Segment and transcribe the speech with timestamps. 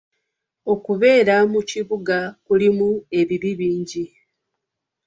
[0.73, 4.03] Okubeera mu kibuga kirimu ebibi bingi.